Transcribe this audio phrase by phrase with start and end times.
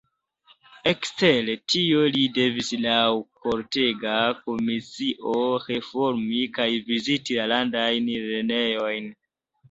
[0.91, 3.03] Ekster tio li devis laŭ
[3.43, 4.13] kortega
[4.47, 5.35] komisio
[5.67, 9.11] reformi kaj viziti la landajn lernejojn.